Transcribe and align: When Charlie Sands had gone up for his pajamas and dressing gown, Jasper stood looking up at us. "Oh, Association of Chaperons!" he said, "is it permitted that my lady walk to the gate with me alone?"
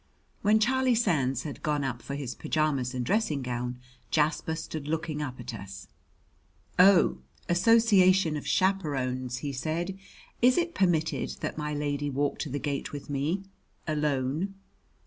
When 0.41 0.59
Charlie 0.59 0.95
Sands 0.95 1.43
had 1.43 1.61
gone 1.61 1.83
up 1.83 2.01
for 2.01 2.15
his 2.15 2.33
pajamas 2.33 2.95
and 2.95 3.05
dressing 3.05 3.43
gown, 3.43 3.77
Jasper 4.09 4.55
stood 4.55 4.87
looking 4.87 5.21
up 5.21 5.39
at 5.39 5.53
us. 5.53 5.89
"Oh, 6.79 7.19
Association 7.47 8.35
of 8.35 8.47
Chaperons!" 8.47 9.37
he 9.41 9.53
said, 9.53 9.95
"is 10.41 10.57
it 10.57 10.73
permitted 10.73 11.35
that 11.41 11.55
my 11.59 11.75
lady 11.75 12.09
walk 12.09 12.39
to 12.39 12.49
the 12.49 12.57
gate 12.57 12.91
with 12.91 13.11
me 13.11 13.43
alone?" 13.87 14.55